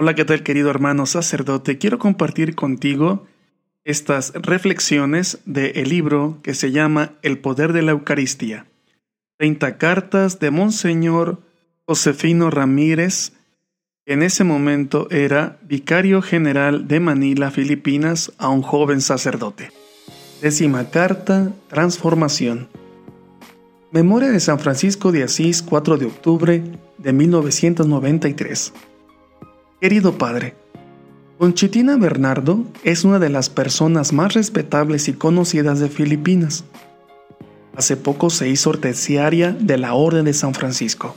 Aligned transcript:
Hola, 0.00 0.14
¿qué 0.14 0.24
tal 0.24 0.44
querido 0.44 0.70
hermano 0.70 1.06
sacerdote? 1.06 1.76
Quiero 1.76 1.98
compartir 1.98 2.54
contigo 2.54 3.26
estas 3.82 4.32
reflexiones 4.32 5.40
del 5.44 5.88
libro 5.88 6.38
que 6.44 6.54
se 6.54 6.70
llama 6.70 7.14
El 7.22 7.40
poder 7.40 7.72
de 7.72 7.82
la 7.82 7.90
Eucaristía. 7.90 8.66
30 9.38 9.76
cartas 9.76 10.38
de 10.38 10.52
Monseñor 10.52 11.42
Josefino 11.84 12.48
Ramírez, 12.48 13.32
que 14.06 14.12
en 14.12 14.22
ese 14.22 14.44
momento 14.44 15.10
era 15.10 15.58
vicario 15.62 16.22
general 16.22 16.86
de 16.86 17.00
Manila, 17.00 17.50
Filipinas, 17.50 18.32
a 18.38 18.50
un 18.50 18.62
joven 18.62 19.00
sacerdote. 19.00 19.72
Décima 20.40 20.90
carta, 20.90 21.50
Transformación. 21.66 22.68
Memoria 23.90 24.28
de 24.28 24.38
San 24.38 24.60
Francisco 24.60 25.10
de 25.10 25.24
Asís, 25.24 25.60
4 25.60 25.98
de 25.98 26.06
octubre 26.06 26.62
de 26.98 27.12
1993. 27.12 28.72
Querido 29.80 30.18
Padre, 30.18 30.56
Conchitina 31.38 31.96
Bernardo 31.96 32.64
es 32.82 33.04
una 33.04 33.20
de 33.20 33.28
las 33.28 33.48
personas 33.48 34.12
más 34.12 34.34
respetables 34.34 35.06
y 35.06 35.12
conocidas 35.12 35.78
de 35.78 35.88
Filipinas. 35.88 36.64
Hace 37.76 37.96
poco 37.96 38.28
se 38.28 38.48
hizo 38.48 38.72
terciaria 38.72 39.52
de 39.52 39.78
la 39.78 39.94
Orden 39.94 40.24
de 40.24 40.34
San 40.34 40.52
Francisco. 40.52 41.14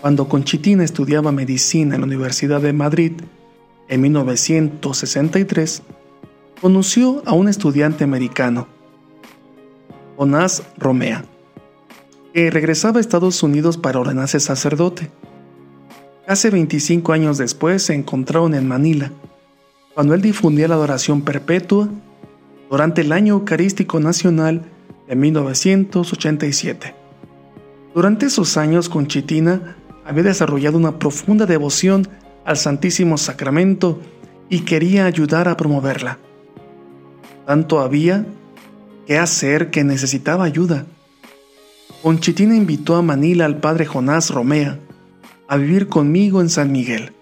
Cuando 0.00 0.26
Conchitina 0.26 0.84
estudiaba 0.84 1.32
medicina 1.32 1.96
en 1.96 2.00
la 2.00 2.06
Universidad 2.06 2.62
de 2.62 2.72
Madrid, 2.72 3.12
en 3.88 4.00
1963, 4.00 5.82
conoció 6.62 7.22
a 7.26 7.34
un 7.34 7.46
estudiante 7.46 8.04
americano, 8.04 8.68
Jonás 10.16 10.62
Romea, 10.78 11.26
que 12.32 12.50
regresaba 12.50 12.96
a 12.96 13.00
Estados 13.02 13.42
Unidos 13.42 13.76
para 13.76 14.00
ordenarse 14.00 14.40
sacerdote. 14.40 15.10
Hace 16.30 16.48
25 16.50 17.12
años 17.12 17.38
después 17.38 17.82
se 17.82 17.92
encontraron 17.92 18.54
en 18.54 18.68
Manila, 18.68 19.10
cuando 19.94 20.14
él 20.14 20.22
difundía 20.22 20.68
la 20.68 20.76
adoración 20.76 21.22
perpetua 21.22 21.88
durante 22.70 23.00
el 23.00 23.10
año 23.10 23.34
eucarístico 23.34 23.98
nacional 23.98 24.62
de 25.08 25.16
1987. 25.16 26.94
Durante 27.96 28.26
esos 28.26 28.56
años, 28.56 28.88
Conchitina 28.88 29.76
había 30.04 30.22
desarrollado 30.22 30.78
una 30.78 31.00
profunda 31.00 31.46
devoción 31.46 32.06
al 32.44 32.56
Santísimo 32.56 33.18
Sacramento 33.18 33.98
y 34.48 34.60
quería 34.60 35.06
ayudar 35.06 35.48
a 35.48 35.56
promoverla. 35.56 36.18
Tanto 37.44 37.80
había 37.80 38.24
que 39.04 39.18
hacer 39.18 39.70
que 39.70 39.82
necesitaba 39.82 40.44
ayuda. 40.44 40.86
Conchitina 42.04 42.54
invitó 42.54 42.94
a 42.94 43.02
Manila 43.02 43.46
al 43.46 43.56
padre 43.56 43.84
Jonás 43.84 44.30
Romea, 44.30 44.78
a 45.50 45.56
vivir 45.56 45.88
conmigo 45.88 46.40
en 46.40 46.48
San 46.48 46.70
Miguel. 46.70 47.12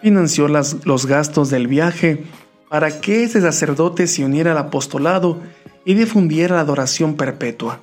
Financió 0.00 0.46
los 0.46 1.06
gastos 1.06 1.50
del 1.50 1.66
viaje 1.66 2.22
para 2.68 3.00
que 3.00 3.24
ese 3.24 3.40
sacerdote 3.40 4.06
se 4.06 4.24
uniera 4.24 4.52
al 4.52 4.58
apostolado 4.58 5.40
y 5.84 5.94
difundiera 5.94 6.54
la 6.54 6.60
adoración 6.60 7.16
perpetua. 7.16 7.80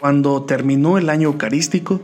Cuando 0.00 0.42
terminó 0.42 0.98
el 0.98 1.10
año 1.10 1.28
eucarístico, 1.28 2.00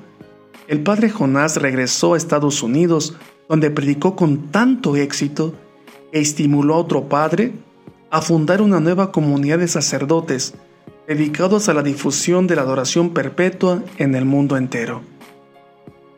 el 0.68 0.84
padre 0.84 1.10
Jonás 1.10 1.56
regresó 1.56 2.14
a 2.14 2.16
Estados 2.16 2.62
Unidos, 2.62 3.16
donde 3.48 3.72
predicó 3.72 4.14
con 4.14 4.52
tanto 4.52 4.94
éxito 4.94 5.52
e 6.12 6.20
estimuló 6.20 6.74
a 6.74 6.78
otro 6.78 7.08
padre 7.08 7.54
a 8.12 8.22
fundar 8.22 8.62
una 8.62 8.78
nueva 8.78 9.10
comunidad 9.10 9.58
de 9.58 9.66
sacerdotes 9.66 10.54
dedicados 11.08 11.68
a 11.68 11.74
la 11.74 11.82
difusión 11.82 12.46
de 12.46 12.54
la 12.54 12.62
adoración 12.62 13.10
perpetua 13.10 13.82
en 13.98 14.14
el 14.14 14.24
mundo 14.24 14.56
entero. 14.56 15.02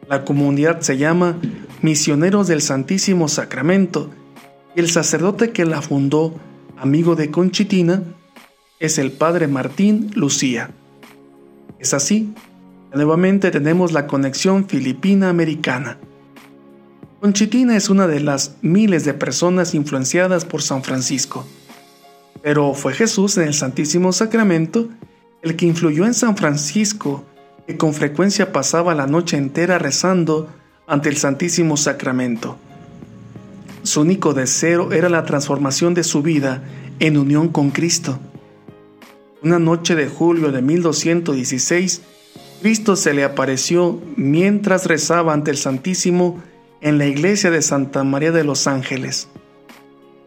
La 0.08 0.24
comunidad 0.24 0.82
se 0.82 0.98
llama 0.98 1.36
Misioneros 1.82 2.46
del 2.46 2.62
Santísimo 2.62 3.26
Sacramento 3.26 4.10
y 4.77 4.80
el 4.80 4.89
sacerdote 4.89 5.50
que 5.50 5.64
la 5.64 5.83
fundó, 5.83 6.33
amigo 6.77 7.17
de 7.17 7.33
Conchitina, 7.33 8.05
es 8.78 8.98
el 8.98 9.11
padre 9.11 9.48
Martín 9.48 10.12
Lucía. 10.14 10.70
Es 11.80 11.92
así, 11.92 12.33
nuevamente 12.95 13.50
tenemos 13.50 13.92
la 13.92 14.06
conexión 14.06 14.68
filipina-americana. 14.68 15.98
Conchitina 17.20 17.77
es 17.77 17.90
una 17.90 18.06
de 18.06 18.20
las 18.20 18.56
miles 18.62 19.05
de 19.05 19.14
personas 19.14 19.74
influenciadas 19.74 20.45
por 20.45 20.62
San 20.62 20.84
Francisco, 20.84 21.45
pero 22.42 22.74
fue 22.74 22.92
Jesús 22.92 23.36
en 23.39 23.48
el 23.48 23.55
Santísimo 23.55 24.12
Sacramento 24.12 24.89
el 25.42 25.56
que 25.56 25.66
influyó 25.66 26.06
en 26.06 26.14
San 26.14 26.36
Francisco 26.36 27.24
que 27.66 27.77
con 27.77 27.94
frecuencia 27.94 28.52
pasaba 28.52 28.94
la 28.94 29.06
noche 29.06 29.36
entera 29.36 29.78
rezando 29.78 30.48
ante 30.86 31.08
el 31.08 31.16
Santísimo 31.16 31.77
Sacramento. 31.77 32.56
Su 33.82 34.02
único 34.02 34.34
deseo 34.34 34.92
era 34.92 35.08
la 35.08 35.24
transformación 35.24 35.94
de 35.94 36.04
su 36.04 36.22
vida 36.22 36.62
en 37.00 37.16
unión 37.18 37.48
con 37.48 37.70
Cristo. 37.70 38.18
Una 39.42 39.58
noche 39.58 39.94
de 39.94 40.08
julio 40.08 40.52
de 40.52 40.62
1216, 40.62 42.02
Cristo 42.62 42.96
se 42.96 43.14
le 43.14 43.24
apareció 43.24 44.00
mientras 44.16 44.86
rezaba 44.86 45.33
ante 45.33 45.50
el 45.50 45.56
Santísimo 45.56 46.42
en 46.80 46.98
la 46.98 47.06
iglesia 47.06 47.50
de 47.50 47.62
Santa 47.62 48.02
María 48.04 48.33
de 48.33 48.44
los 48.44 48.66
Ángeles. 48.66 49.28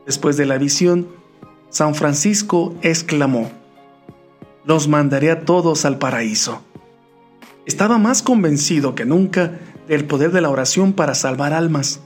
Después 0.05 0.37
de 0.37 0.45
la 0.45 0.57
visión, 0.57 1.07
San 1.69 1.95
Francisco 1.95 2.75
exclamó, 2.81 3.51
Los 4.65 4.87
mandaré 4.87 5.31
a 5.31 5.41
todos 5.45 5.85
al 5.85 5.97
paraíso 5.97 6.63
estaba 7.69 7.99
más 7.99 8.23
convencido 8.23 8.95
que 8.95 9.05
nunca 9.05 9.59
del 9.87 10.05
poder 10.05 10.31
de 10.31 10.41
la 10.41 10.49
oración 10.49 10.91
para 10.91 11.13
salvar 11.13 11.53
almas. 11.53 11.99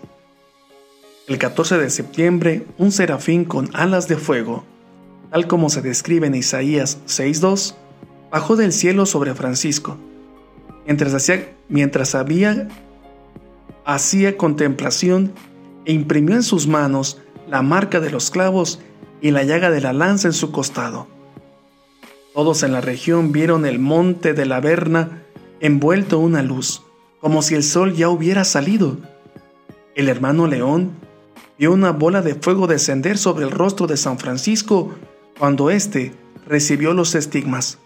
El 1.26 1.38
14 1.38 1.78
de 1.78 1.90
septiembre, 1.90 2.68
un 2.78 2.92
serafín 2.92 3.46
con 3.46 3.70
alas 3.72 4.10
de 4.10 4.18
fuego, 4.18 4.66
tal 5.32 5.48
como 5.48 5.70
se 5.70 5.82
describe 5.82 6.28
en 6.28 6.36
Isaías 6.36 6.98
6.2, 7.08 7.76
bajó 8.30 8.58
del 8.58 8.74
cielo 8.74 9.06
sobre 9.06 9.36
Francisco, 9.36 9.98
mientras, 10.86 11.14
hacía, 11.14 11.54
mientras 11.70 12.14
había, 12.14 12.68
hacía 13.86 14.36
contemplación 14.36 15.32
e 15.86 15.94
imprimió 15.94 16.36
en 16.36 16.44
sus 16.44 16.68
manos 16.68 17.22
la 17.48 17.62
marca 17.62 18.02
de 18.02 18.10
los 18.10 18.32
clavos 18.32 18.82
y 19.22 19.32
la 19.32 19.44
llaga 19.44 19.72
de 19.72 19.80
la 19.80 19.94
lanza 19.94 20.28
en 20.28 20.34
su 20.34 20.52
costado. 20.52 21.08
Todos 22.34 22.64
en 22.64 22.74
la 22.74 22.82
región 22.82 23.32
vieron 23.32 23.66
el 23.66 23.80
monte 23.80 24.34
de 24.34 24.46
la 24.46 24.60
Verna 24.60 25.23
envuelto 25.64 26.20
una 26.20 26.44
luz, 26.44 26.84
como 27.22 27.42
si 27.42 27.56
el 27.56 27.64
sol 27.64 27.94
ya 27.94 28.10
hubiera 28.10 28.44
salido. 28.44 28.98
El 29.96 30.10
hermano 30.10 30.46
León 30.46 30.92
vio 31.58 31.72
una 31.72 31.94
bola 31.94 32.22
de 32.22 32.36
fuego 32.36 32.68
descender 32.68 33.18
sobre 33.18 33.46
el 33.46 33.52
rostro 33.52 33.88
de 33.88 33.96
San 33.96 34.20
Francisco 34.20 34.94
cuando 35.40 35.70
éste 35.70 36.12
recibió 36.46 36.94
los 36.94 37.16
estigmas. 37.16 37.78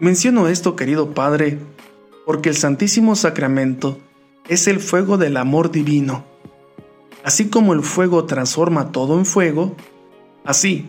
Menciono 0.00 0.48
esto, 0.48 0.74
querido 0.74 1.12
Padre, 1.12 1.58
porque 2.24 2.48
el 2.48 2.56
Santísimo 2.56 3.16
Sacramento 3.16 3.98
es 4.48 4.66
el 4.66 4.80
fuego 4.80 5.18
del 5.18 5.36
amor 5.36 5.72
divino. 5.72 6.24
Así 7.22 7.50
como 7.50 7.74
el 7.74 7.82
fuego 7.82 8.24
transforma 8.24 8.92
todo 8.92 9.18
en 9.18 9.26
fuego, 9.26 9.76
así 10.46 10.88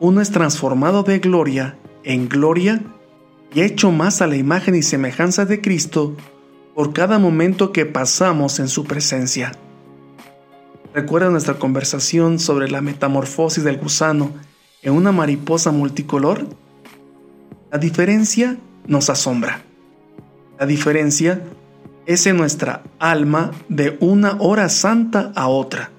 uno 0.00 0.22
es 0.22 0.30
transformado 0.30 1.02
de 1.02 1.18
gloria 1.18 1.76
en 2.02 2.30
gloria 2.30 2.82
y 3.54 3.62
hecho 3.62 3.90
más 3.90 4.22
a 4.22 4.26
la 4.26 4.36
imagen 4.36 4.74
y 4.74 4.82
semejanza 4.82 5.44
de 5.44 5.60
Cristo 5.60 6.16
por 6.74 6.92
cada 6.92 7.18
momento 7.18 7.72
que 7.72 7.86
pasamos 7.86 8.58
en 8.58 8.68
su 8.68 8.84
presencia. 8.84 9.52
Recuerda 10.94 11.30
nuestra 11.30 11.54
conversación 11.54 12.38
sobre 12.38 12.70
la 12.70 12.80
metamorfosis 12.80 13.64
del 13.64 13.78
gusano 13.78 14.32
en 14.82 14.92
una 14.92 15.12
mariposa 15.12 15.70
multicolor. 15.70 16.46
La 17.70 17.78
diferencia 17.78 18.58
nos 18.86 19.08
asombra. 19.10 19.62
La 20.58 20.66
diferencia 20.66 21.42
es 22.06 22.26
en 22.26 22.36
nuestra 22.36 22.82
alma 22.98 23.52
de 23.68 23.96
una 24.00 24.36
hora 24.40 24.68
santa 24.68 25.32
a 25.34 25.48
otra. 25.48 25.90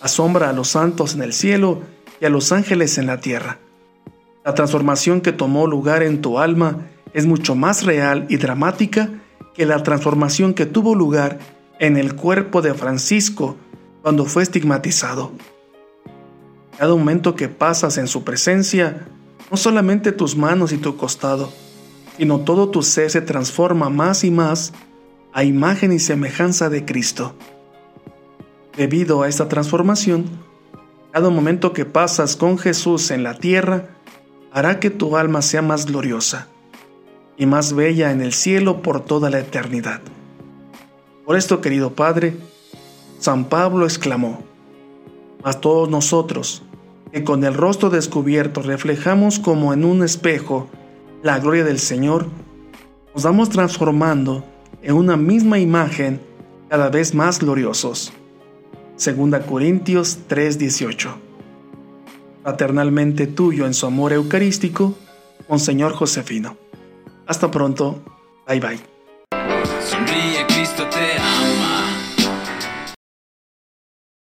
Asombra 0.00 0.50
a 0.50 0.52
los 0.52 0.68
santos 0.68 1.14
en 1.14 1.22
el 1.22 1.32
cielo 1.32 1.82
y 2.20 2.24
a 2.24 2.30
los 2.30 2.52
ángeles 2.52 2.98
en 2.98 3.06
la 3.06 3.20
tierra. 3.20 3.58
La 4.44 4.54
transformación 4.54 5.22
que 5.22 5.32
tomó 5.32 5.66
lugar 5.66 6.02
en 6.02 6.20
tu 6.20 6.38
alma 6.38 6.80
es 7.14 7.24
mucho 7.24 7.54
más 7.54 7.82
real 7.82 8.26
y 8.28 8.36
dramática 8.36 9.08
que 9.54 9.64
la 9.64 9.82
transformación 9.82 10.52
que 10.52 10.66
tuvo 10.66 10.94
lugar 10.94 11.38
en 11.78 11.96
el 11.96 12.14
cuerpo 12.14 12.60
de 12.60 12.74
Francisco 12.74 13.56
cuando 14.02 14.26
fue 14.26 14.42
estigmatizado. 14.42 15.32
Cada 16.76 16.94
momento 16.94 17.34
que 17.36 17.48
pasas 17.48 17.96
en 17.96 18.06
su 18.06 18.22
presencia, 18.22 19.06
no 19.50 19.56
solamente 19.56 20.12
tus 20.12 20.36
manos 20.36 20.72
y 20.72 20.76
tu 20.76 20.98
costado, 20.98 21.50
sino 22.18 22.40
todo 22.40 22.68
tu 22.68 22.82
ser 22.82 23.10
se 23.10 23.22
transforma 23.22 23.88
más 23.88 24.24
y 24.24 24.30
más 24.30 24.74
a 25.32 25.44
imagen 25.44 25.90
y 25.90 25.98
semejanza 25.98 26.68
de 26.68 26.84
Cristo. 26.84 27.34
Debido 28.76 29.22
a 29.22 29.28
esta 29.28 29.48
transformación, 29.48 30.26
cada 31.12 31.30
momento 31.30 31.72
que 31.72 31.86
pasas 31.86 32.36
con 32.36 32.58
Jesús 32.58 33.10
en 33.10 33.22
la 33.22 33.38
tierra 33.38 33.93
hará 34.54 34.78
que 34.78 34.88
tu 34.88 35.16
alma 35.16 35.42
sea 35.42 35.62
más 35.62 35.84
gloriosa 35.84 36.46
y 37.36 37.44
más 37.44 37.72
bella 37.72 38.12
en 38.12 38.20
el 38.20 38.32
cielo 38.32 38.82
por 38.82 39.00
toda 39.00 39.28
la 39.28 39.40
eternidad. 39.40 40.00
Por 41.26 41.36
esto, 41.36 41.60
querido 41.60 41.94
Padre, 41.94 42.36
San 43.18 43.46
Pablo 43.46 43.84
exclamó, 43.84 44.44
Mas 45.42 45.60
todos 45.60 45.90
nosotros, 45.90 46.62
que 47.12 47.24
con 47.24 47.42
el 47.42 47.52
rostro 47.52 47.90
descubierto 47.90 48.62
reflejamos 48.62 49.40
como 49.40 49.74
en 49.74 49.84
un 49.84 50.04
espejo 50.04 50.68
la 51.24 51.40
gloria 51.40 51.64
del 51.64 51.80
Señor, 51.80 52.26
nos 53.12 53.24
vamos 53.24 53.50
transformando 53.50 54.44
en 54.82 54.94
una 54.94 55.16
misma 55.16 55.58
imagen 55.58 56.20
cada 56.68 56.90
vez 56.90 57.12
más 57.12 57.40
gloriosos. 57.40 58.12
Segunda 58.94 59.44
Corintios 59.46 60.18
3:18. 60.28 61.33
Paternalmente 62.44 63.26
tuyo 63.26 63.64
en 63.66 63.72
su 63.72 63.86
amor 63.86 64.12
eucarístico, 64.12 64.94
Monseñor 65.48 65.94
Josefino. 65.94 66.58
Hasta 67.26 67.50
pronto. 67.50 68.02
Bye 68.46 68.60
bye. 68.60 68.78